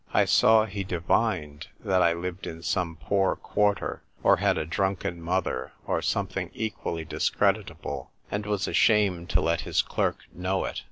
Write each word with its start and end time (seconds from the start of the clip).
I 0.15 0.25
saw 0.25 0.65
he 0.65 0.83
divined 0.83 1.67
that 1.81 2.01
I 2.01 2.13
lived 2.13 2.47
in 2.47 2.63
some 2.63 2.95
poor 2.99 3.35
quarter, 3.35 4.01
or 4.23 4.37
had 4.37 4.57
a 4.57 4.65
drunken 4.65 5.21
mother, 5.21 5.73
or 5.85 6.01
something 6.01 6.49
equally 6.55 7.05
discreditable, 7.05 8.09
and 8.31 8.47
was 8.47 8.67
ashamed 8.67 9.29
to 9.29 9.41
let 9.41 9.61
his 9.61 9.83
clerk 9.83 10.21
know 10.33 10.65
it. 10.65 10.79